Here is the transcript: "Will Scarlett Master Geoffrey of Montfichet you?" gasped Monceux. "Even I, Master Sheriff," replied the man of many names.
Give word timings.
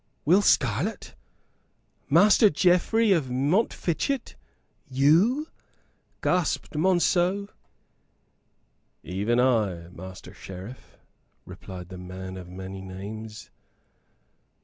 "Will 0.25 0.41
Scarlett 0.41 1.13
Master 2.09 2.49
Geoffrey 2.49 3.11
of 3.11 3.25
Montfichet 3.29 4.33
you?" 4.89 5.45
gasped 6.23 6.71
Monceux. 6.71 7.49
"Even 9.03 9.39
I, 9.39 9.89
Master 9.89 10.33
Sheriff," 10.33 10.97
replied 11.45 11.89
the 11.89 11.99
man 11.99 12.35
of 12.35 12.49
many 12.49 12.81
names. 12.81 13.51